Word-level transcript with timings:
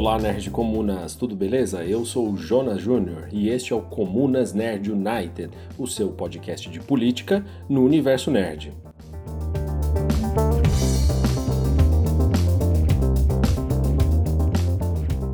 Olá, 0.00 0.16
Nerd 0.16 0.48
Comunas, 0.50 1.16
tudo 1.16 1.34
beleza? 1.34 1.84
Eu 1.84 2.04
sou 2.04 2.30
o 2.30 2.36
Jonas 2.36 2.80
Júnior 2.80 3.26
e 3.32 3.48
este 3.48 3.72
é 3.72 3.76
o 3.76 3.82
Comunas 3.82 4.54
Nerd 4.54 4.92
United, 4.92 5.50
o 5.76 5.88
seu 5.88 6.10
podcast 6.10 6.70
de 6.70 6.78
política 6.78 7.44
no 7.68 7.84
universo 7.84 8.30
nerd. 8.30 8.72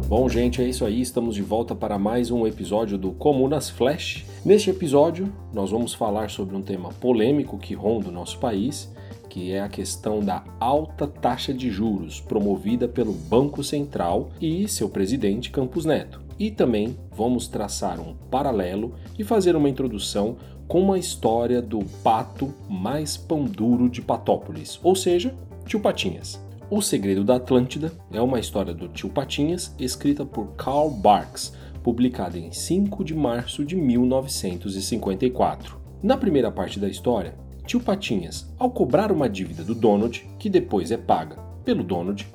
Bom, 0.09 0.27
gente, 0.31 0.63
é 0.63 0.67
isso 0.67 0.87
aí. 0.87 0.99
Estamos 0.99 1.35
de 1.35 1.43
volta 1.43 1.75
para 1.75 1.99
mais 1.99 2.31
um 2.31 2.47
episódio 2.47 2.97
do 2.97 3.13
Comunas 3.13 3.69
Flash. 3.69 4.25
Neste 4.47 4.71
episódio, 4.71 5.31
nós 5.53 5.73
vamos 5.73 5.93
falar 5.93 6.31
sobre 6.31 6.57
um 6.57 6.63
tema 6.63 6.89
polêmico 6.89 7.59
que 7.59 7.75
ronda 7.75 8.09
o 8.09 8.13
nosso 8.13 8.39
país, 8.39 8.91
que 9.35 9.51
é 9.51 9.61
a 9.61 9.69
questão 9.69 10.21
da 10.21 10.45
alta 10.61 11.09
taxa 11.09 11.53
de 11.53 11.69
juros 11.69 12.21
promovida 12.21 12.87
pelo 12.87 13.13
Banco 13.13 13.65
Central 13.65 14.31
e 14.41 14.69
seu 14.69 14.89
presidente 14.89 15.51
Campos 15.51 15.85
Neto. 15.85 16.23
E 16.39 16.53
também 16.53 16.97
vamos 17.11 17.49
traçar 17.49 17.99
um 17.99 18.15
paralelo 18.31 18.95
e 19.19 19.25
fazer 19.25 19.57
uma 19.57 19.69
introdução 19.69 20.37
com 20.69 20.93
a 20.93 20.99
história 21.01 21.61
do 21.61 21.81
pato 22.05 22.55
mais 22.71 23.17
pão 23.17 23.43
duro 23.43 23.89
de 23.89 24.01
Patópolis, 24.01 24.79
ou 24.85 24.95
seja, 24.95 25.35
Tio 25.67 25.81
Patinhas. 25.81 26.41
O 26.71 26.81
Segredo 26.81 27.25
da 27.25 27.35
Atlântida 27.35 27.91
é 28.13 28.21
uma 28.21 28.39
história 28.39 28.73
do 28.73 28.87
Tio 28.87 29.09
Patinhas 29.09 29.75
escrita 29.81 30.25
por 30.25 30.53
Karl 30.53 30.91
Barks, 30.91 31.53
publicada 31.83 32.39
em 32.39 32.53
5 32.53 33.03
de 33.03 33.17
março 33.17 33.65
de 33.65 33.75
1954. 33.75 35.77
Na 36.01 36.17
primeira 36.17 36.53
parte 36.53 36.79
da 36.79 36.89
história, 36.89 37.43
Tio 37.67 37.81
Patinhas, 37.81 38.53
ao 38.59 38.71
cobrar 38.71 39.11
uma 39.11 39.29
dívida 39.29 39.65
do 39.65 39.75
Donald, 39.75 40.27
que 40.39 40.51
depois 40.51 40.91
é 40.91 40.97
paga 40.97 41.37
pelo 41.65 41.83
Donald, 41.83 42.27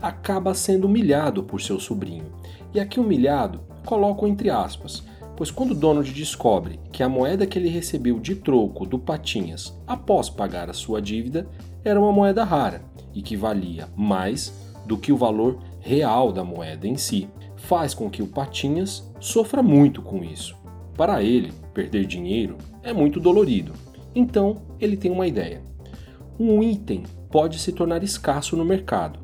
acaba 0.00 0.54
sendo 0.54 0.86
humilhado 0.86 1.42
por 1.42 1.60
seu 1.60 1.78
sobrinho. 1.78 2.32
E 2.72 2.80
aqui 2.80 2.98
humilhado 2.98 3.60
coloco 3.84 4.26
entre 4.26 4.50
aspas, 4.50 5.02
pois 5.36 5.50
quando 5.50 5.74
Donald 5.74 6.10
descobre 6.12 6.80
que 6.90 7.02
a 7.02 7.08
moeda 7.08 7.46
que 7.46 7.58
ele 7.58 7.68
recebeu 7.68 8.18
de 8.18 8.34
troco 8.34 8.86
do 8.86 8.98
Patinhas 8.98 9.76
após 9.86 10.30
pagar 10.30 10.70
a 10.70 10.74
sua 10.74 11.00
dívida 11.00 11.46
era 11.84 12.00
uma 12.00 12.12
moeda 12.12 12.42
rara 12.44 12.82
e 13.14 13.22
que 13.22 13.36
valia 13.36 13.88
mais 13.96 14.52
do 14.86 14.96
que 14.96 15.12
o 15.12 15.16
valor 15.16 15.58
real 15.80 16.32
da 16.32 16.42
moeda 16.42 16.88
em 16.88 16.96
si, 16.96 17.28
faz 17.56 17.94
com 17.94 18.08
que 18.08 18.22
o 18.22 18.26
Patinhas 18.26 19.08
sofra 19.20 19.62
muito 19.62 20.00
com 20.00 20.24
isso. 20.24 20.56
Para 20.96 21.22
ele, 21.22 21.52
perder 21.74 22.06
dinheiro 22.06 22.56
é 22.82 22.92
muito 22.92 23.20
dolorido. 23.20 23.72
Então, 24.18 24.56
ele 24.80 24.96
tem 24.96 25.12
uma 25.12 25.28
ideia. 25.28 25.62
Um 26.40 26.60
item 26.60 27.04
pode 27.30 27.56
se 27.60 27.70
tornar 27.70 28.02
escasso 28.02 28.56
no 28.56 28.64
mercado 28.64 29.20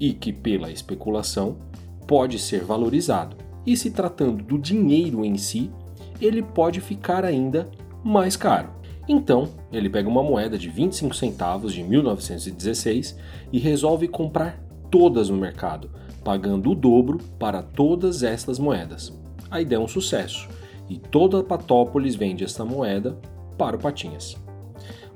e 0.00 0.14
que, 0.14 0.32
pela 0.32 0.70
especulação, 0.70 1.58
pode 2.06 2.38
ser 2.38 2.64
valorizado. 2.64 3.36
E 3.66 3.76
se 3.76 3.90
tratando 3.90 4.42
do 4.42 4.58
dinheiro 4.58 5.22
em 5.22 5.36
si, 5.36 5.70
ele 6.18 6.42
pode 6.42 6.80
ficar 6.80 7.26
ainda 7.26 7.68
mais 8.02 8.38
caro. 8.38 8.70
Então, 9.06 9.50
ele 9.70 9.90
pega 9.90 10.08
uma 10.08 10.22
moeda 10.22 10.56
de 10.56 10.70
25 10.70 11.14
centavos 11.14 11.74
de 11.74 11.82
1916 11.82 13.18
e 13.52 13.58
resolve 13.58 14.08
comprar 14.08 14.58
todas 14.90 15.28
no 15.28 15.36
mercado, 15.36 15.90
pagando 16.24 16.70
o 16.70 16.74
dobro 16.74 17.18
para 17.38 17.60
todas 17.60 18.22
estas 18.22 18.58
moedas. 18.58 19.12
A 19.50 19.60
ideia 19.60 19.78
é 19.78 19.82
um 19.82 19.86
sucesso 19.86 20.48
e 20.88 20.96
toda 20.96 21.44
Patópolis 21.44 22.14
vende 22.14 22.44
esta 22.44 22.64
moeda 22.64 23.18
para 23.58 23.76
o 23.76 23.78
Patinhas. 23.78 24.36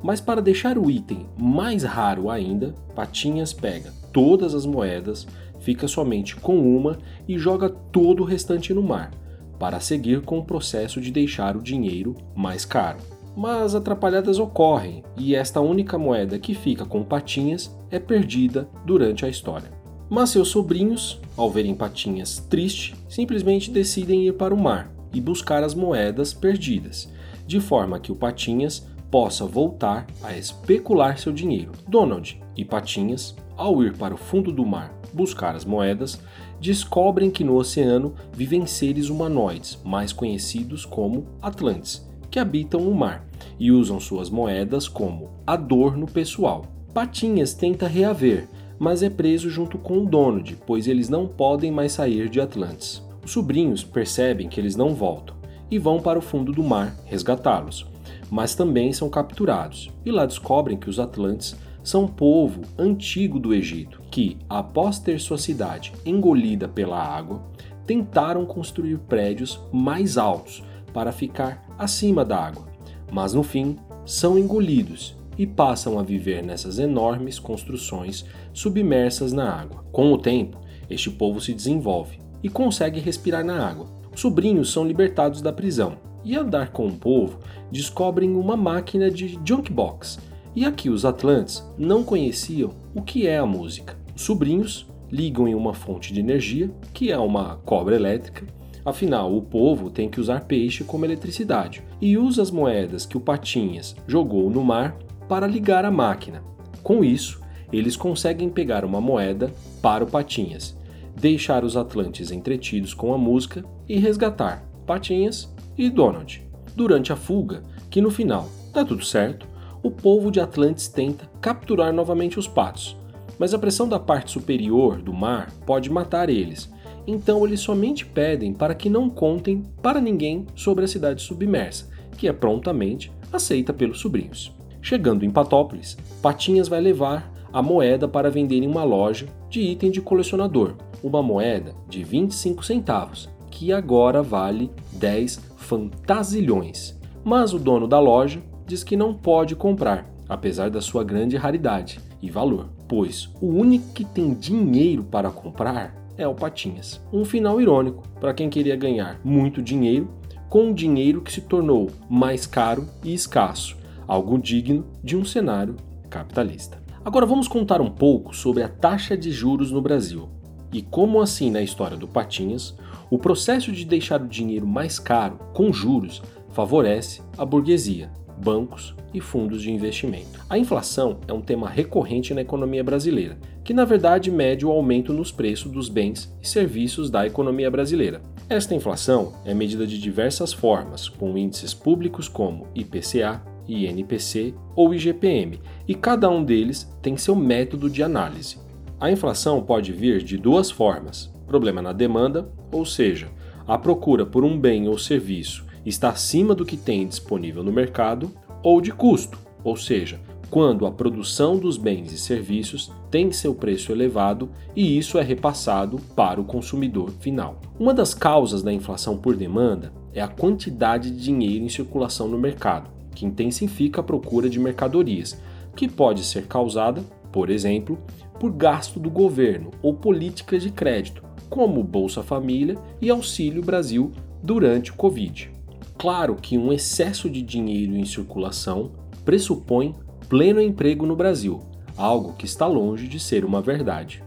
Mas 0.03 0.20
para 0.20 0.42
deixar 0.42 0.76
o 0.76 0.91
item 0.91 1.26
mais 1.38 1.84
raro 1.84 2.28
ainda, 2.28 2.75
Patinhas 2.94 3.53
pega 3.53 3.92
todas 4.12 4.54
as 4.54 4.66
moedas, 4.66 5.26
fica 5.60 5.86
somente 5.86 6.34
com 6.34 6.58
uma 6.58 6.98
e 7.28 7.38
joga 7.38 7.69
todo 7.69 8.22
o 8.22 8.26
restante 8.26 8.75
no 8.75 8.82
mar, 8.82 9.12
para 9.58 9.78
seguir 9.78 10.22
com 10.22 10.38
o 10.38 10.44
processo 10.44 11.00
de 11.00 11.12
deixar 11.12 11.56
o 11.56 11.62
dinheiro 11.62 12.16
mais 12.34 12.64
caro. 12.64 12.98
Mas 13.36 13.75
atrapalhadas 13.75 14.38
ocorrem 14.38 15.03
e 15.16 15.34
esta 15.34 15.60
única 15.60 15.97
moeda 15.97 16.38
que 16.38 16.53
fica 16.53 16.84
com 16.84 17.03
Patinhas 17.03 17.74
é 17.91 17.98
perdida 17.98 18.69
durante 18.84 19.24
a 19.24 19.28
história. 19.28 19.70
Mas 20.10 20.30
seus 20.30 20.48
sobrinhos, 20.48 21.19
ao 21.36 21.50
verem 21.50 21.74
Patinhas 21.74 22.38
triste, 22.50 22.94
simplesmente 23.09 23.70
decidem 23.70 24.26
ir 24.26 24.34
para 24.34 24.53
o 24.53 24.60
mar 24.60 24.92
e 25.14 25.20
buscar 25.20 25.62
as 25.62 25.74
moedas 25.74 26.34
perdidas, 26.34 27.09
de 27.47 27.60
forma 27.60 27.98
que 27.98 28.12
o 28.12 28.16
Patinhas 28.16 28.86
possa 29.12 29.44
voltar 29.44 30.06
a 30.22 30.36
especular 30.36 31.19
seu 31.19 31.32
dinheiro. 31.32 31.72
Donald 31.86 32.41
e 32.56 32.64
Patinhas, 32.64 33.36
ao 33.56 33.82
ir 33.82 33.94
para 33.94 34.14
o 34.14 34.16
fundo 34.16 34.50
do 34.50 34.64
mar 34.64 34.94
buscar 35.12 35.54
as 35.54 35.66
moedas, 35.66 36.19
descobrem 36.58 37.30
que 37.30 37.44
no 37.44 37.56
oceano 37.56 38.14
vivem 38.32 38.64
seres 38.64 39.10
humanoides, 39.10 39.78
mais 39.84 40.14
conhecidos 40.14 40.86
como 40.86 41.26
Atlantes, 41.42 42.08
que 42.30 42.38
habitam 42.38 42.80
o 42.80 42.94
mar 42.94 43.26
e 43.60 43.70
usam 43.70 44.00
suas 44.00 44.30
moedas 44.30 44.88
como 44.88 45.28
adorno 45.47 46.06
pessoal. 46.06 46.64
Patinhas 46.94 47.53
tenta 47.53 47.86
reaver, 47.86 48.48
mas 48.78 49.03
é 49.03 49.10
preso 49.10 49.50
junto 49.50 49.76
com 49.76 50.06
Donald, 50.06 50.56
pois 50.66 50.88
eles 50.88 51.10
não 51.10 51.26
podem 51.26 51.70
mais 51.70 51.92
sair 51.92 52.30
de 52.30 52.41
Atlantis. 52.41 53.03
Os 53.22 53.32
sobrinhos 53.32 53.84
percebem 53.84 54.48
que 54.48 54.59
eles 54.59 54.74
não 54.74 54.94
voltam 54.94 55.41
e 55.72 55.78
vão 55.78 55.99
para 55.99 56.19
o 56.19 56.22
fundo 56.22 56.53
do 56.53 56.62
mar 56.62 56.94
resgatá-los, 57.06 57.87
mas 58.31 58.55
também 58.55 58.93
são 58.93 59.09
capturados 59.09 59.91
e 60.05 60.10
lá 60.10 60.27
descobrem 60.27 60.77
que 60.77 60.91
os 60.91 61.00
Atlantes 61.00 61.56
são 61.83 62.05
um 62.05 62.09
povo 62.09 62.60
antigo 62.78 63.41
do 63.41 63.55
Egito 63.55 64.03
que, 64.10 64.37
após 64.50 64.99
ter 64.99 65.19
sua 65.19 65.38
cidade 65.38 65.91
engolida 66.05 66.69
pela 66.69 67.03
água, 67.03 67.43
tentaram 67.87 68.44
construir 68.44 68.99
prédios 68.99 69.59
mais 69.72 70.19
altos 70.19 70.62
para 70.93 71.10
ficar 71.10 71.65
acima 71.78 72.22
da 72.22 72.37
água, 72.37 72.66
mas 73.10 73.33
no 73.33 73.43
fim 73.43 73.78
são 74.04 74.39
engolidos 74.39 75.16
e 75.39 75.47
passam 75.47 75.99
a 75.99 76.03
viver 76.03 76.43
nessas 76.43 76.78
enormes 76.78 77.39
construções 77.39 78.27
submersas 78.53 79.33
na 79.33 79.50
água. 79.50 79.83
Com 79.91 80.12
o 80.12 80.19
tempo, 80.19 80.60
este 80.91 81.10
povo 81.10 81.41
se 81.41 81.54
desenvolve 81.54 82.19
e 82.43 82.50
consegue 82.50 83.00
respirar 83.00 83.43
na 83.43 83.66
água. 83.66 84.01
Os 84.14 84.20
sobrinhos 84.20 84.72
são 84.72 84.86
libertados 84.86 85.40
da 85.40 85.52
prisão 85.52 85.96
e, 86.24 86.36
andar 86.36 86.70
com 86.70 86.86
o 86.86 86.92
povo, 86.92 87.38
descobrem 87.70 88.34
uma 88.34 88.56
máquina 88.56 89.10
de 89.10 89.38
junkbox. 89.44 90.18
E 90.54 90.64
aqui 90.64 90.90
os 90.90 91.04
Atlantes 91.04 91.64
não 91.78 92.04
conheciam 92.04 92.70
o 92.94 93.02
que 93.02 93.26
é 93.26 93.38
a 93.38 93.46
música. 93.46 93.96
Os 94.14 94.22
sobrinhos 94.22 94.86
ligam 95.10 95.48
em 95.48 95.54
uma 95.54 95.74
fonte 95.74 96.12
de 96.12 96.20
energia, 96.20 96.70
que 96.92 97.10
é 97.10 97.18
uma 97.18 97.56
cobra 97.64 97.96
elétrica, 97.96 98.46
Afinal, 98.84 99.34
o 99.36 99.40
povo 99.40 99.90
tem 99.90 100.08
que 100.08 100.20
usar 100.20 100.44
peixe 100.44 100.82
como 100.82 101.04
eletricidade 101.04 101.84
e 102.00 102.18
usa 102.18 102.42
as 102.42 102.50
moedas 102.50 103.06
que 103.06 103.16
o 103.16 103.20
Patinhas 103.20 103.94
jogou 104.08 104.50
no 104.50 104.64
mar 104.64 104.96
para 105.28 105.46
ligar 105.46 105.84
a 105.84 105.90
máquina. 105.90 106.42
Com 106.82 107.04
isso, 107.04 107.40
eles 107.72 107.96
conseguem 107.96 108.50
pegar 108.50 108.84
uma 108.84 109.00
moeda 109.00 109.52
para 109.80 110.02
o 110.02 110.06
Patinhas, 110.06 110.76
deixar 111.14 111.64
os 111.64 111.76
Atlantes 111.76 112.30
entretidos 112.30 112.94
com 112.94 113.12
a 113.12 113.18
música 113.18 113.64
e 113.88 113.98
resgatar 113.98 114.64
Patinhas 114.86 115.52
e 115.76 115.88
Donald. 115.88 116.42
Durante 116.74 117.12
a 117.12 117.16
fuga, 117.16 117.62
que 117.90 118.00
no 118.00 118.10
final 118.10 118.48
dá 118.72 118.84
tudo 118.84 119.04
certo, 119.04 119.46
o 119.82 119.90
povo 119.90 120.30
de 120.30 120.40
Atlantes 120.40 120.88
tenta 120.88 121.30
capturar 121.40 121.92
novamente 121.92 122.38
os 122.38 122.48
patos, 122.48 122.96
mas 123.38 123.52
a 123.52 123.58
pressão 123.58 123.88
da 123.88 123.98
parte 123.98 124.32
superior 124.32 125.00
do 125.00 125.12
mar 125.12 125.52
pode 125.66 125.90
matar 125.90 126.30
eles 126.30 126.70
então 127.06 127.44
eles 127.44 127.60
somente 127.60 128.06
pedem 128.06 128.53
para 128.53 128.74
que 128.74 128.88
não 128.88 129.10
contem 129.10 129.65
para 129.82 130.00
ninguém 130.00 130.47
sobre 130.54 130.84
a 130.84 130.88
cidade 130.88 131.22
submersa, 131.22 131.88
que 132.16 132.28
é 132.28 132.32
prontamente 132.32 133.12
aceita 133.32 133.72
pelos 133.72 134.00
sobrinhos. 134.00 134.54
Chegando 134.80 135.24
em 135.24 135.30
Patópolis, 135.30 135.97
Patinhas 136.20 136.68
vai 136.68 136.80
levar 136.80 137.31
a 137.53 137.63
moeda 137.63 138.09
para 138.09 138.31
vender 138.31 138.57
em 138.57 138.66
uma 138.66 138.84
loja 138.84 139.27
de 139.51 139.60
item 139.60 139.91
de 139.91 140.01
colecionador, 140.01 140.75
uma 141.03 141.22
moeda 141.22 141.75
de 141.89 142.03
25 142.03 142.65
centavos, 142.65 143.28
que 143.51 143.72
agora 143.72 144.22
vale 144.22 144.71
10 144.93 145.41
fantasilhões. 145.57 146.99
Mas 147.25 147.53
o 147.53 147.59
dono 147.59 147.87
da 147.87 148.01
loja 148.01 148.41
diz 148.66 148.83
que 148.83 148.97
não 148.97 149.13
pode 149.13 149.54
comprar, 149.54 150.10
apesar 150.28 150.71
da 150.71 150.81
sua 150.81 151.04
grande 151.04 151.37
raridade 151.37 152.01
e 152.21 152.31
valor, 152.31 152.69
pois 152.89 153.28
o 153.41 153.47
único 153.47 153.93
que 153.93 154.04
tem 154.04 154.33
dinheiro 154.34 155.04
para 155.04 155.31
comprar 155.31 155.95
é 156.16 156.27
o 156.27 156.34
Patinhas. 156.34 157.01
Um 157.13 157.25
final 157.25 157.60
irônico 157.60 158.07
para 158.21 158.34
quem 158.34 158.49
queria 158.49 158.77
ganhar 158.77 159.21
muito 159.25 159.63
dinheiro 159.63 160.09
com 160.49 160.72
dinheiro 160.72 161.22
que 161.22 161.33
se 161.33 161.41
tornou 161.41 161.91
mais 162.10 162.47
caro 162.47 162.87
e 163.03 163.15
escasso, 163.15 163.75
algo 164.07 164.39
digno 164.39 164.84
de 165.03 165.16
um 165.16 165.25
cenário 165.25 165.77
capitalista. 166.10 166.81
Agora 167.04 167.27
vamos 167.27 167.49
contar 167.49 167.81
um 167.81 167.91
pouco 167.91 168.34
sobre 168.34 168.63
a 168.63 168.69
taxa 168.69 169.16
de 169.16 169.33
juros 169.33 169.72
no 169.72 169.83
Brasil 169.83 170.28
e 170.72 170.81
como 170.81 171.21
assim 171.21 171.51
na 171.51 171.60
história 171.60 171.97
do 171.97 172.07
Patinhas, 172.07 172.77
o 173.10 173.19
processo 173.19 173.72
de 173.72 173.84
deixar 173.84 174.22
o 174.22 174.28
dinheiro 174.28 174.66
mais 174.66 175.01
caro 175.01 175.39
com 175.53 175.72
juros 175.72 176.22
favorece 176.51 177.21
a 177.37 177.45
burguesia, 177.45 178.09
bancos 178.39 178.95
e 179.13 179.21
fundos 179.21 179.63
de 179.63 179.72
investimento. 179.72 180.41
A 180.49 180.57
inflação 180.57 181.19
é 181.27 181.33
um 181.33 181.41
tema 181.41 181.69
recorrente 181.69 182.33
na 182.33 182.41
economia 182.41 182.84
brasileira, 182.84 183.37
que 183.65 183.75
na 183.75 183.84
verdade 183.84 184.31
mede 184.31 184.65
o 184.65 184.71
aumento 184.71 185.13
nos 185.13 185.33
preços 185.33 185.72
dos 185.72 185.89
bens 185.89 186.33
e 186.41 186.47
serviços 186.47 187.10
da 187.10 187.27
economia 187.27 187.71
brasileira. 187.71 188.22
Esta 188.49 188.77
inflação 188.77 189.33
é 189.45 189.53
medida 189.53 189.87
de 189.87 189.99
diversas 189.99 190.53
formas, 190.53 191.09
com 191.09 191.37
índices 191.37 191.75
públicos 191.75 192.28
como 192.28 192.69
IPCA, 192.75 193.43
INPC 193.68 194.54
ou 194.74 194.94
IGPM, 194.94 195.60
e 195.86 195.94
cada 195.94 196.28
um 196.28 196.44
deles 196.44 196.91
tem 197.00 197.16
seu 197.16 197.34
método 197.34 197.88
de 197.88 198.03
análise. 198.03 198.59
A 199.00 199.10
inflação 199.10 199.62
pode 199.62 199.92
vir 199.92 200.22
de 200.22 200.36
duas 200.36 200.70
formas: 200.70 201.32
problema 201.47 201.82
na 201.82 201.92
demanda, 201.92 202.50
ou 202.70 202.84
seja, 202.84 203.28
a 203.66 203.78
procura 203.78 204.24
por 204.26 204.44
um 204.44 204.59
bem 204.59 204.88
ou 204.88 204.98
serviço 204.98 205.64
está 205.84 206.10
acima 206.10 206.54
do 206.54 206.64
que 206.64 206.76
tem 206.76 207.06
disponível 207.06 207.62
no 207.62 207.72
mercado, 207.72 208.30
ou 208.62 208.80
de 208.80 208.92
custo, 208.92 209.38
ou 209.65 209.76
seja, 209.76 210.20
quando 210.53 210.84
a 210.84 210.92
produção 210.92 211.56
dos 211.56 211.76
bens 211.76 212.12
e 212.12 212.18
serviços 212.18 212.92
tem 213.10 213.32
seu 213.32 213.54
preço 213.54 213.91
elevado 213.91 214.50
e 214.76 214.98
isso 214.98 215.18
é 215.18 215.22
repassado 215.22 215.98
para 216.15 216.41
o 216.41 216.44
consumidor 216.44 217.10
final. 217.20 217.58
Uma 217.80 217.94
das 217.94 218.12
causas 218.12 218.62
da 218.62 218.72
inflação 218.72 219.16
por 219.16 219.34
demanda 219.34 219.92
é 220.12 220.20
a 220.20 220.28
quantidade 220.28 221.10
de 221.10 221.22
dinheiro 221.22 221.65
em 221.65 221.68
circulação 221.70 222.28
no 222.28 222.38
mercado, 222.38 222.91
que 223.14 223.26
intensifica 223.26 224.00
a 224.00 224.04
procura 224.04 224.48
de 224.48 224.59
mercadorias, 224.59 225.41
que 225.76 225.88
pode 225.88 226.24
ser 226.24 226.47
causada, 226.47 227.03
por 227.30 227.50
exemplo, 227.50 227.98
por 228.38 228.53
gasto 228.53 228.98
do 228.98 229.10
governo 229.10 229.70
ou 229.82 229.94
políticas 229.94 230.62
de 230.62 230.70
crédito, 230.70 231.22
como 231.48 231.82
Bolsa 231.82 232.22
Família 232.22 232.76
e 233.00 233.10
Auxílio 233.10 233.62
Brasil 233.62 234.10
durante 234.42 234.91
o 234.91 234.94
Covid. 234.94 235.50
Claro 235.98 236.34
que 236.34 236.59
um 236.59 236.72
excesso 236.72 237.30
de 237.30 237.42
dinheiro 237.42 237.94
em 237.94 238.04
circulação 238.04 238.91
pressupõe 239.24 239.94
pleno 240.28 240.60
emprego 240.60 241.06
no 241.06 241.15
Brasil, 241.15 241.60
algo 241.97 242.32
que 242.32 242.44
está 242.44 242.66
longe 242.66 243.06
de 243.06 243.20
ser 243.20 243.44
uma 243.44 243.60
verdade. 243.60 244.24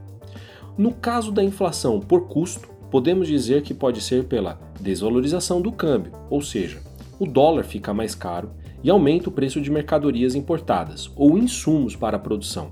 No 0.78 0.94
caso 0.94 1.32
da 1.32 1.44
inflação 1.44 2.00
por 2.00 2.28
custo, 2.28 2.70
podemos 2.92 3.28
dizer 3.28 3.62
que 3.62 3.74
pode 3.74 4.02
ser 4.02 4.26
pela 4.26 4.60
desvalorização 4.80 5.62
do 5.62 5.72
câmbio, 5.72 6.14
ou 6.30 6.42
seja, 6.42 6.82
o 7.20 7.26
dólar 7.26 7.64
fica 7.64 7.94
mais 7.94 8.14
caro 8.14 8.52
e 8.86 8.90
aumenta 8.92 9.30
o 9.30 9.32
preço 9.32 9.60
de 9.60 9.72
mercadorias 9.72 10.36
importadas 10.36 11.12
ou 11.16 11.40
insumos 11.40 11.96
para 11.96 12.18
a 12.18 12.20
produção. 12.20 12.72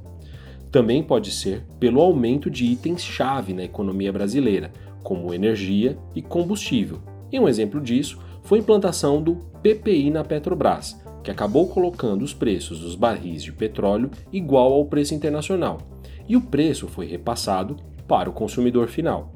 Também 0.72 1.02
pode 1.02 1.32
ser 1.32 1.66
pelo 1.80 2.00
aumento 2.00 2.52
de 2.52 2.66
itens-chave 2.66 3.52
na 3.52 3.64
economia 3.64 4.14
brasileira, 4.14 4.72
como 5.02 5.34
energia 5.34 5.98
e 6.14 6.22
combustível. 6.22 7.00
E 7.32 7.40
um 7.40 7.50
exemplo 7.50 7.82
disso 7.82 8.20
foi 8.44 8.60
a 8.60 8.62
implantação 8.62 9.24
do 9.24 9.38
PPI 9.64 10.12
na 10.12 10.24
Petrobras, 10.24 11.02
que 11.24 11.32
acabou 11.32 11.68
colocando 11.68 12.22
os 12.22 12.32
preços 12.32 12.80
dos 12.80 12.94
barris 12.94 13.42
de 13.42 13.52
petróleo 13.52 14.12
igual 14.32 14.72
ao 14.72 14.86
preço 14.86 15.16
internacional, 15.16 15.80
e 16.30 16.38
o 16.38 16.42
preço 16.42 16.88
foi 16.88 17.08
repassado 17.08 17.76
para 18.08 18.30
o 18.30 18.34
consumidor 18.34 18.88
final. 18.88 19.32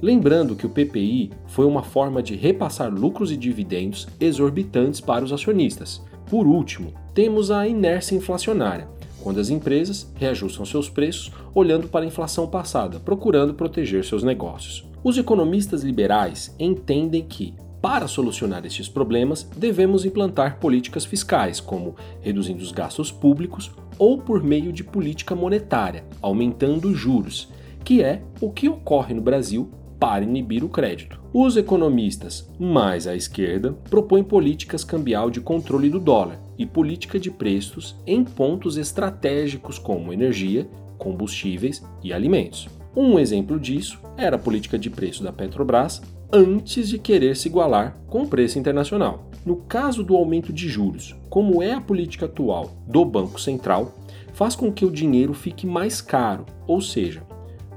Lembrando 0.00 0.54
que 0.54 0.66
o 0.66 0.70
PPI 0.70 1.30
foi 1.46 1.64
uma 1.64 1.82
forma 1.82 2.22
de 2.22 2.36
repassar 2.36 2.92
lucros 2.92 3.32
e 3.32 3.36
dividendos 3.36 4.06
exorbitantes 4.20 5.00
para 5.00 5.24
os 5.24 5.32
acionistas. 5.32 6.02
Por 6.28 6.46
último, 6.46 6.92
temos 7.14 7.50
a 7.50 7.66
inércia 7.66 8.14
inflacionária, 8.14 8.88
quando 9.22 9.40
as 9.40 9.48
empresas 9.48 10.12
reajustam 10.16 10.66
seus 10.66 10.90
preços 10.90 11.32
olhando 11.54 11.88
para 11.88 12.04
a 12.04 12.08
inflação 12.08 12.46
passada, 12.46 13.00
procurando 13.00 13.54
proteger 13.54 14.04
seus 14.04 14.22
negócios. 14.22 14.86
Os 15.02 15.16
economistas 15.16 15.82
liberais 15.82 16.54
entendem 16.58 17.24
que, 17.24 17.54
para 17.80 18.06
solucionar 18.06 18.66
estes 18.66 18.88
problemas, 18.88 19.48
devemos 19.56 20.04
implantar 20.04 20.58
políticas 20.58 21.06
fiscais, 21.06 21.58
como 21.58 21.96
reduzindo 22.20 22.62
os 22.62 22.70
gastos 22.70 23.10
públicos 23.10 23.70
ou 23.98 24.18
por 24.18 24.42
meio 24.42 24.72
de 24.72 24.84
política 24.84 25.34
monetária, 25.34 26.04
aumentando 26.20 26.88
os 26.88 26.98
juros, 26.98 27.48
que 27.82 28.02
é 28.02 28.20
o 28.40 28.50
que 28.50 28.68
ocorre 28.68 29.14
no 29.14 29.22
Brasil 29.22 29.70
para 29.98 30.24
inibir 30.24 30.64
o 30.64 30.68
crédito. 30.68 31.20
Os 31.32 31.56
economistas 31.56 32.50
mais 32.58 33.06
à 33.06 33.14
esquerda 33.14 33.72
propõem 33.90 34.24
políticas 34.24 34.84
cambial 34.84 35.30
de 35.30 35.40
controle 35.40 35.88
do 35.88 36.00
dólar 36.00 36.40
e 36.58 36.64
política 36.64 37.18
de 37.18 37.30
preços 37.30 37.96
em 38.06 38.24
pontos 38.24 38.76
estratégicos 38.76 39.78
como 39.78 40.12
energia, 40.12 40.68
combustíveis 40.98 41.82
e 42.02 42.12
alimentos. 42.12 42.68
Um 42.94 43.18
exemplo 43.18 43.60
disso 43.60 44.00
era 44.16 44.36
a 44.36 44.38
política 44.38 44.78
de 44.78 44.88
preço 44.88 45.22
da 45.22 45.32
Petrobras 45.32 46.00
antes 46.32 46.88
de 46.88 46.98
querer 46.98 47.36
se 47.36 47.48
igualar 47.48 47.96
com 48.08 48.22
o 48.22 48.28
preço 48.28 48.58
internacional. 48.58 49.30
No 49.44 49.56
caso 49.56 50.02
do 50.02 50.16
aumento 50.16 50.52
de 50.52 50.68
juros, 50.68 51.14
como 51.28 51.62
é 51.62 51.72
a 51.72 51.80
política 51.80 52.26
atual 52.26 52.76
do 52.86 53.04
Banco 53.04 53.40
Central, 53.40 53.94
faz 54.32 54.56
com 54.56 54.72
que 54.72 54.84
o 54.84 54.90
dinheiro 54.90 55.32
fique 55.32 55.66
mais 55.66 56.00
caro, 56.00 56.46
ou 56.66 56.80
seja, 56.80 57.22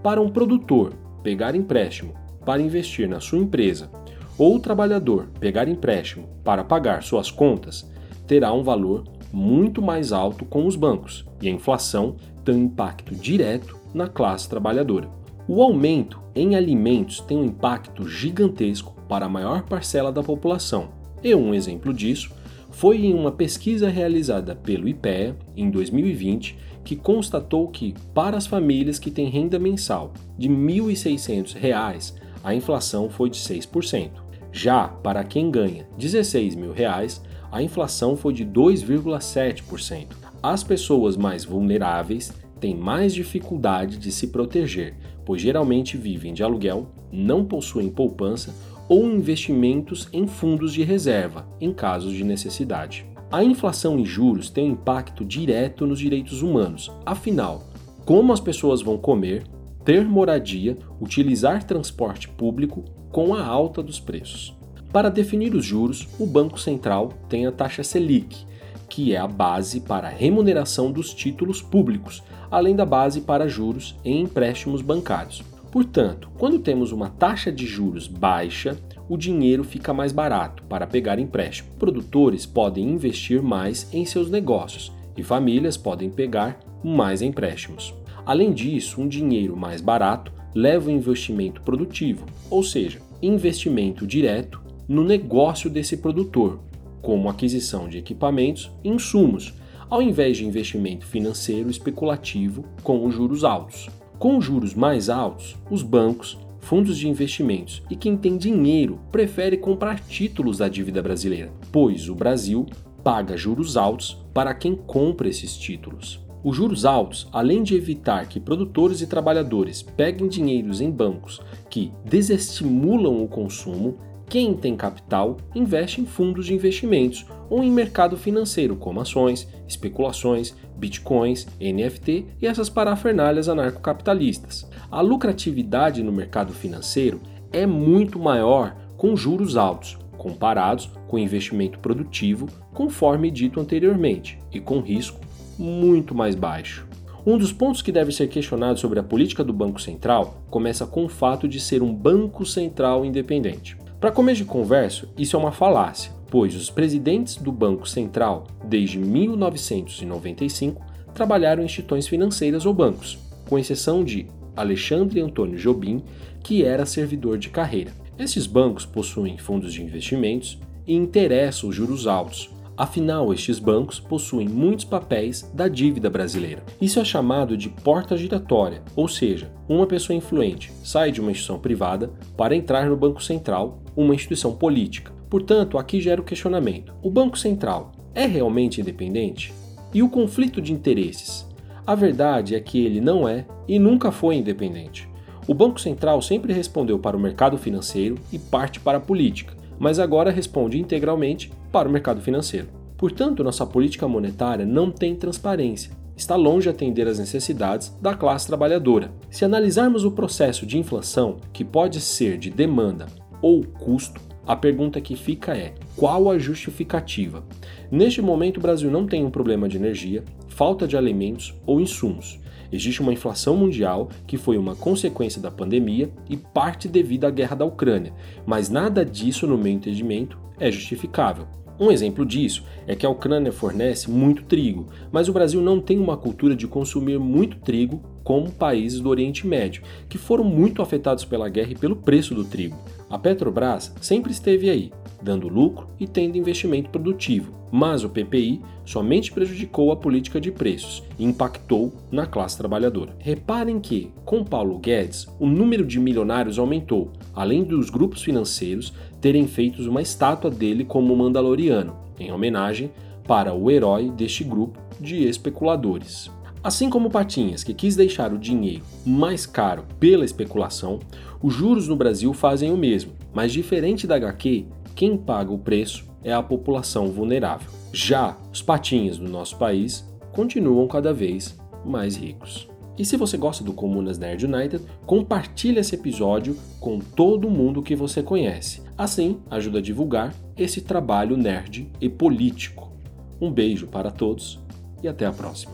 para 0.01 0.21
um 0.21 0.29
produtor 0.29 0.93
pegar 1.23 1.55
empréstimo 1.55 2.13
para 2.45 2.61
investir 2.61 3.07
na 3.07 3.19
sua 3.19 3.39
empresa 3.39 3.89
ou 4.37 4.55
o 4.55 4.59
trabalhador 4.59 5.27
pegar 5.39 5.67
empréstimo 5.67 6.27
para 6.43 6.63
pagar 6.63 7.03
suas 7.03 7.29
contas, 7.29 7.89
terá 8.25 8.53
um 8.53 8.63
valor 8.63 9.03
muito 9.31 9.81
mais 9.81 10.11
alto 10.11 10.45
com 10.45 10.65
os 10.65 10.75
bancos 10.75 11.25
e 11.41 11.47
a 11.47 11.51
inflação 11.51 12.15
tem 12.43 12.55
um 12.55 12.63
impacto 12.65 13.13
direto 13.13 13.77
na 13.93 14.07
classe 14.07 14.47
trabalhadora. 14.47 15.09
O 15.47 15.61
aumento 15.61 16.21
em 16.35 16.55
alimentos 16.55 17.19
tem 17.19 17.37
um 17.37 17.43
impacto 17.43 18.07
gigantesco 18.07 18.95
para 19.07 19.25
a 19.25 19.29
maior 19.29 19.63
parcela 19.63 20.11
da 20.11 20.23
população. 20.23 20.89
E 21.23 21.33
um 21.35 21.53
exemplo 21.53 21.93
disso 21.93 22.31
foi 22.71 23.05
em 23.05 23.13
uma 23.13 23.31
pesquisa 23.31 23.89
realizada 23.89 24.55
pelo 24.55 24.87
IPEA 24.87 25.35
em 25.55 25.69
2020 25.69 26.57
que 26.83 26.95
constatou 26.95 27.67
que, 27.67 27.93
para 28.13 28.37
as 28.37 28.47
famílias 28.47 28.97
que 28.97 29.11
têm 29.11 29.29
renda 29.29 29.59
mensal 29.59 30.13
de 30.37 30.47
R$ 30.47 30.55
1.600, 30.55 32.13
a 32.43 32.55
inflação 32.55 33.09
foi 33.09 33.29
de 33.29 33.37
6%. 33.37 34.11
Já 34.51 34.87
para 34.87 35.23
quem 35.23 35.51
ganha 35.51 35.87
16 35.97 36.55
mil 36.55 36.71
reais, 36.71 37.21
a 37.51 37.61
inflação 37.61 38.15
foi 38.15 38.33
de 38.33 38.45
2,7%. 38.45 40.07
As 40.41 40.63
pessoas 40.63 41.17
mais 41.17 41.43
vulneráveis 41.43 42.31
têm 42.59 42.75
mais 42.75 43.13
dificuldade 43.13 43.97
de 43.97 44.11
se 44.11 44.27
proteger, 44.27 44.95
pois 45.25 45.41
geralmente 45.41 45.97
vivem 45.97 46.33
de 46.33 46.43
aluguel, 46.43 46.87
não 47.11 47.43
possuem 47.45 47.89
poupança 47.89 48.53
ou 48.89 49.05
investimentos 49.05 50.09
em 50.11 50.27
fundos 50.27 50.73
de 50.73 50.83
reserva, 50.83 51.47
em 51.61 51.71
casos 51.71 52.11
de 52.11 52.23
necessidade. 52.23 53.05
A 53.31 53.43
inflação 53.43 53.99
e 53.99 54.03
juros 54.03 54.49
tem 54.49 54.69
um 54.69 54.73
impacto 54.73 55.23
direto 55.23 55.85
nos 55.85 55.99
direitos 55.99 56.41
humanos. 56.41 56.91
Afinal, 57.05 57.63
como 58.03 58.33
as 58.33 58.39
pessoas 58.39 58.81
vão 58.81 58.97
comer, 58.97 59.43
ter 59.85 60.03
moradia, 60.03 60.75
utilizar 60.99 61.63
transporte 61.63 62.27
público 62.27 62.83
com 63.11 63.35
a 63.35 63.45
alta 63.45 63.83
dos 63.83 63.99
preços. 63.99 64.57
Para 64.91 65.09
definir 65.09 65.53
os 65.53 65.63
juros, 65.63 66.07
o 66.19 66.25
Banco 66.25 66.59
Central 66.59 67.13
tem 67.29 67.45
a 67.45 67.51
taxa 67.51 67.83
Selic, 67.83 68.47
que 68.89 69.13
é 69.13 69.17
a 69.17 69.27
base 69.27 69.81
para 69.81 70.07
a 70.07 70.11
remuneração 70.11 70.91
dos 70.91 71.13
títulos 71.13 71.61
públicos, 71.61 72.23
além 72.49 72.75
da 72.75 72.85
base 72.85 73.21
para 73.21 73.47
juros 73.47 73.95
em 74.03 74.21
empréstimos 74.21 74.81
bancários. 74.81 75.43
Portanto, 75.71 76.29
quando 76.37 76.59
temos 76.59 76.91
uma 76.91 77.09
taxa 77.09 77.51
de 77.51 77.65
juros 77.65 78.07
baixa, 78.07 78.77
o 79.07 79.17
dinheiro 79.17 79.63
fica 79.63 79.93
mais 79.93 80.11
barato 80.11 80.63
para 80.63 80.87
pegar 80.87 81.19
empréstimo. 81.19 81.69
Produtores 81.77 82.45
podem 82.45 82.89
investir 82.89 83.41
mais 83.41 83.87
em 83.93 84.05
seus 84.05 84.29
negócios 84.29 84.91
e 85.15 85.23
famílias 85.23 85.77
podem 85.77 86.09
pegar 86.09 86.59
mais 86.83 87.21
empréstimos. 87.21 87.93
Além 88.25 88.53
disso, 88.53 89.01
um 89.01 89.07
dinheiro 89.07 89.55
mais 89.55 89.81
barato 89.81 90.31
leva 90.55 90.89
o 90.89 90.91
investimento 90.91 91.61
produtivo, 91.61 92.25
ou 92.49 92.63
seja, 92.63 92.99
investimento 93.21 94.07
direto 94.07 94.61
no 94.87 95.03
negócio 95.03 95.69
desse 95.69 95.97
produtor, 95.97 96.59
como 97.01 97.29
aquisição 97.29 97.87
de 97.87 97.97
equipamentos 97.97 98.71
e 98.83 98.89
insumos, 98.89 99.53
ao 99.89 100.01
invés 100.01 100.37
de 100.37 100.45
investimento 100.45 101.05
financeiro 101.05 101.69
especulativo 101.69 102.65
com 102.83 103.05
os 103.05 103.13
juros 103.13 103.43
altos. 103.43 103.89
Com 104.19 104.41
juros 104.41 104.73
mais 104.75 105.09
altos, 105.09 105.55
os 105.71 105.81
bancos 105.81 106.37
fundos 106.59 106.97
de 106.97 107.07
investimentos 107.07 107.81
e 107.89 107.95
quem 107.95 108.17
tem 108.17 108.35
dinheiro 108.35 108.99
prefere 109.09 109.55
comprar 109.55 110.01
títulos 110.01 110.57
da 110.57 110.67
dívida 110.67 111.01
brasileira, 111.01 111.53
pois 111.71 112.09
o 112.09 112.15
Brasil 112.15 112.65
paga 113.01 113.37
juros 113.37 113.77
altos 113.77 114.21
para 114.33 114.53
quem 114.53 114.75
compra 114.75 115.29
esses 115.29 115.55
títulos. 115.55 116.19
Os 116.43 116.57
juros 116.57 116.83
altos, 116.83 117.29
além 117.31 117.63
de 117.63 117.75
evitar 117.75 118.27
que 118.27 118.41
produtores 118.41 118.99
e 118.99 119.07
trabalhadores 119.07 119.81
peguem 119.81 120.27
dinheiros 120.27 120.81
em 120.81 120.91
bancos 120.91 121.39
que 121.69 121.93
desestimulam 122.03 123.23
o 123.23 123.27
consumo, 123.27 123.99
quem 124.29 124.53
tem 124.53 124.75
capital 124.75 125.37
investe 125.55 125.99
em 125.99 126.05
fundos 126.05 126.45
de 126.45 126.53
investimentos 126.53 127.25
ou 127.49 127.63
em 127.63 127.71
mercado 127.71 128.15
financeiro, 128.15 128.75
como 128.75 129.01
ações, 129.01 129.47
especulações, 129.67 130.55
bitcoins, 130.77 131.47
NFT 131.59 132.25
e 132.39 132.45
essas 132.45 132.69
parafernalhas 132.69 133.49
anarcocapitalistas. 133.49 134.69
A 134.91 135.01
lucratividade 135.01 136.03
no 136.03 136.11
mercado 136.11 136.53
financeiro 136.53 137.19
é 137.51 137.65
muito 137.65 138.19
maior 138.19 138.75
com 138.95 139.15
juros 139.15 139.57
altos, 139.57 139.97
comparados 140.15 140.91
com 141.07 141.17
investimento 141.17 141.79
produtivo, 141.79 142.47
conforme 142.71 143.31
dito 143.31 143.59
anteriormente, 143.59 144.37
e 144.51 144.59
com 144.59 144.79
risco 144.79 145.19
muito 145.57 146.13
mais 146.13 146.35
baixo. 146.35 146.87
Um 147.25 147.37
dos 147.37 147.51
pontos 147.51 147.81
que 147.81 147.91
deve 147.91 148.11
ser 148.11 148.27
questionado 148.27 148.79
sobre 148.79 148.99
a 148.99 149.03
política 149.03 149.43
do 149.43 149.53
Banco 149.53 149.81
Central 149.81 150.41
começa 150.49 150.85
com 150.85 151.05
o 151.05 151.09
fato 151.09 151.47
de 151.47 151.59
ser 151.59 151.81
um 151.81 151.93
banco 151.93 152.45
central 152.45 153.03
independente. 153.03 153.78
Para 153.99 154.13
começo 154.13 154.43
de 154.43 154.45
conversa, 154.45 155.09
isso 155.17 155.35
é 155.35 155.39
uma 155.39 155.51
falácia, 155.51 156.13
pois 156.31 156.55
os 156.55 156.69
presidentes 156.69 157.35
do 157.35 157.51
Banco 157.51 157.85
Central, 157.85 158.47
desde 158.63 158.97
1995, 158.97 160.81
trabalharam 161.13 161.61
em 161.61 161.65
instituições 161.65 162.07
financeiras 162.07 162.65
ou 162.65 162.73
bancos, 162.73 163.19
com 163.49 163.59
exceção 163.59 164.01
de 164.01 164.25
Alexandre 164.55 165.19
Antônio 165.19 165.59
Jobim, 165.59 166.01
que 166.41 166.63
era 166.63 166.85
servidor 166.85 167.37
de 167.37 167.49
carreira. 167.49 167.91
Esses 168.17 168.47
bancos 168.47 168.85
possuem 168.85 169.37
fundos 169.37 169.73
de 169.73 169.83
investimentos 169.83 170.57
e 170.87 170.93
interessam 170.95 171.69
os 171.69 171.75
juros 171.75 172.07
altos, 172.07 172.49
Afinal, 172.79 173.33
estes 173.33 173.59
bancos 173.59 173.99
possuem 173.99 174.47
muitos 174.47 174.85
papéis 174.85 175.41
da 175.53 175.67
dívida 175.67 176.09
brasileira. 176.09 176.63
Isso 176.79 176.97
é 176.97 177.03
chamado 177.03 177.57
de 177.57 177.67
porta 177.67 178.15
giratória, 178.15 178.81
ou 178.95 179.05
seja, 179.05 179.51
uma 179.67 179.85
pessoa 179.85 180.15
influente 180.15 180.71
sai 180.81 181.11
de 181.11 181.19
uma 181.19 181.29
instituição 181.29 181.59
privada 181.59 182.09
para 182.37 182.55
entrar 182.55 182.85
no 182.89 182.95
Banco 182.95 183.21
Central, 183.21 183.81
uma 184.01 184.15
instituição 184.15 184.53
política. 184.55 185.11
Portanto, 185.29 185.77
aqui 185.77 185.99
gera 185.99 186.21
o 186.21 186.23
questionamento: 186.23 186.93
o 187.03 187.11
Banco 187.11 187.37
Central 187.37 187.91
é 188.15 188.25
realmente 188.25 188.79
independente? 188.79 189.53
E 189.93 190.01
o 190.01 190.09
conflito 190.09 190.61
de 190.61 190.71
interesses? 190.71 191.45
A 191.85 191.95
verdade 191.95 192.55
é 192.55 192.59
que 192.59 192.79
ele 192.79 193.01
não 193.01 193.27
é 193.27 193.45
e 193.67 193.77
nunca 193.77 194.11
foi 194.11 194.35
independente. 194.35 195.09
O 195.47 195.53
Banco 195.53 195.81
Central 195.81 196.21
sempre 196.21 196.53
respondeu 196.53 196.99
para 196.99 197.17
o 197.17 197.19
mercado 197.19 197.57
financeiro 197.57 198.17
e 198.31 198.37
parte 198.37 198.79
para 198.79 198.99
a 198.99 199.01
política, 199.01 199.55
mas 199.79 199.99
agora 199.99 200.31
responde 200.31 200.79
integralmente 200.79 201.51
para 201.71 201.89
o 201.89 201.91
mercado 201.91 202.21
financeiro. 202.21 202.67
Portanto, 202.97 203.43
nossa 203.43 203.65
política 203.65 204.07
monetária 204.07 204.65
não 204.65 204.91
tem 204.91 205.15
transparência, 205.15 205.91
está 206.15 206.35
longe 206.35 206.63
de 206.63 206.69
atender 206.69 207.07
às 207.07 207.17
necessidades 207.17 207.89
da 208.01 208.13
classe 208.13 208.45
trabalhadora. 208.45 209.11
Se 209.31 209.43
analisarmos 209.43 210.03
o 210.05 210.11
processo 210.11 210.65
de 210.65 210.77
inflação, 210.77 211.37
que 211.51 211.65
pode 211.65 211.99
ser 211.99 212.37
de 212.37 212.49
demanda 212.49 213.07
ou 213.41 213.63
custo, 213.63 214.21
a 214.45 214.55
pergunta 214.55 214.99
que 214.99 215.15
fica 215.15 215.55
é: 215.55 215.73
qual 215.95 216.29
a 216.29 216.39
justificativa? 216.39 217.43
Neste 217.91 218.21
momento, 218.21 218.57
o 218.57 218.61
Brasil 218.61 218.89
não 218.89 219.05
tem 219.05 219.23
um 219.23 219.29
problema 219.29 219.69
de 219.69 219.77
energia, 219.77 220.23
falta 220.47 220.87
de 220.87 220.97
alimentos 220.97 221.53
ou 221.65 221.79
insumos. 221.79 222.39
Existe 222.71 223.01
uma 223.01 223.13
inflação 223.13 223.55
mundial 223.55 224.09
que 224.27 224.37
foi 224.37 224.57
uma 224.57 224.75
consequência 224.75 225.41
da 225.41 225.49
pandemia 225.49 226.09
e 226.29 226.37
parte 226.37 226.87
devido 226.87 227.25
à 227.25 227.29
guerra 227.29 227.55
da 227.55 227.65
Ucrânia, 227.65 228.13
mas 228.45 228.69
nada 228.69 229.03
disso, 229.03 229.47
no 229.47 229.57
meu 229.57 229.71
entendimento, 229.71 230.37
é 230.59 230.71
justificável. 230.71 231.47
Um 231.79 231.89
exemplo 231.89 232.25
disso 232.25 232.63
é 232.85 232.93
que 232.93 233.05
a 233.05 233.09
Ucrânia 233.09 233.53
fornece 233.53 234.11
muito 234.11 234.43
trigo, 234.43 234.87
mas 235.11 235.29
o 235.29 235.33
Brasil 235.33 235.61
não 235.61 235.79
tem 235.79 235.97
uma 235.97 236.17
cultura 236.17 236.53
de 236.53 236.67
consumir 236.67 237.17
muito 237.17 237.57
trigo 237.57 238.01
como 238.21 238.51
países 238.51 238.99
do 238.99 239.07
Oriente 239.07 239.47
Médio, 239.47 239.81
que 240.09 240.17
foram 240.17 240.43
muito 240.43 240.81
afetados 240.81 241.23
pela 241.23 241.47
guerra 241.47 241.71
e 241.71 241.77
pelo 241.77 241.95
preço 241.95 242.35
do 242.35 242.43
trigo. 242.43 242.77
A 243.09 243.17
Petrobras 243.17 243.95
sempre 244.01 244.31
esteve 244.31 244.69
aí, 244.69 244.91
dando 245.21 245.47
lucro 245.47 245.87
e 245.99 246.05
tendo 246.05 246.37
investimento 246.37 246.89
produtivo, 246.89 247.53
mas 247.71 248.03
o 248.03 248.09
PPI 248.09 248.61
somente 248.85 249.31
prejudicou 249.31 249.91
a 249.91 249.95
política 249.95 250.39
de 250.39 250.51
preços 250.51 251.03
e 251.17 251.23
impactou 251.23 251.93
na 252.11 252.25
classe 252.25 252.57
trabalhadora. 252.57 253.15
Reparem 253.19 253.79
que, 253.79 254.11
com 254.25 254.43
Paulo 254.43 254.77
Guedes, 254.79 255.27
o 255.39 255.47
número 255.47 255.85
de 255.85 255.99
milionários 255.99 256.59
aumentou, 256.59 257.11
além 257.33 257.63
dos 257.63 257.89
grupos 257.89 258.21
financeiros 258.21 258.93
terem 259.21 259.47
feito 259.47 259.81
uma 259.89 260.01
estátua 260.01 260.49
dele 260.49 260.83
como 260.83 261.15
Mandaloriano, 261.15 261.95
em 262.19 262.31
homenagem 262.31 262.91
para 263.27 263.53
o 263.53 263.69
herói 263.69 264.09
deste 264.09 264.43
grupo 264.43 264.79
de 264.99 265.27
especuladores. 265.27 266.31
Assim 266.63 266.89
como 266.89 267.09
Patinhas, 267.09 267.63
que 267.63 267.73
quis 267.73 267.95
deixar 267.95 268.33
o 268.33 268.37
dinheiro 268.37 268.83
mais 269.05 269.45
caro 269.45 269.85
pela 269.99 270.25
especulação, 270.25 270.99
os 271.41 271.53
juros 271.53 271.87
no 271.87 271.95
Brasil 271.95 272.33
fazem 272.33 272.71
o 272.71 272.77
mesmo, 272.77 273.13
mas 273.33 273.53
diferente 273.53 274.05
da 274.05 274.15
HQ, 274.15 274.65
quem 274.93 275.15
paga 275.15 275.51
o 275.51 275.59
preço 275.59 276.05
é 276.23 276.33
a 276.33 276.43
população 276.43 277.07
vulnerável. 277.07 277.69
Já 277.93 278.37
os 278.51 278.61
patinhas 278.61 279.17
do 279.17 279.29
nosso 279.29 279.57
país 279.57 280.05
continuam 280.33 280.87
cada 280.87 281.13
vez 281.13 281.57
mais 281.85 282.17
ricos. 282.17 282.68
E 282.99 283.05
se 283.05 283.15
você 283.15 283.37
gosta 283.37 283.63
do 283.63 283.71
Comunas 283.71 284.19
Nerd 284.19 284.45
United, 284.45 284.83
compartilhe 285.05 285.79
esse 285.79 285.95
episódio 285.95 286.57
com 286.81 286.99
todo 286.99 287.49
mundo 287.49 287.81
que 287.81 287.95
você 287.95 288.21
conhece. 288.21 288.81
Assim, 288.97 289.39
ajuda 289.49 289.79
a 289.79 289.81
divulgar 289.81 290.35
esse 290.57 290.81
trabalho 290.81 291.37
nerd 291.37 291.89
e 292.01 292.09
político. 292.09 292.91
Um 293.39 293.49
beijo 293.49 293.87
para 293.87 294.11
todos 294.11 294.59
e 295.01 295.07
até 295.07 295.25
a 295.25 295.31
próxima. 295.31 295.71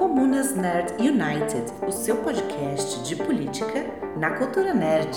Comunas 0.00 0.56
Nerd 0.56 0.94
United, 1.00 1.72
o 1.86 1.92
seu 1.92 2.16
podcast 2.16 3.04
de 3.04 3.14
política 3.14 3.86
na 4.18 4.30
cultura 4.30 4.74
nerd. 4.74 5.16